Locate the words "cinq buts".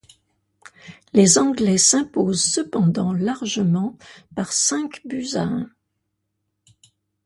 4.51-5.35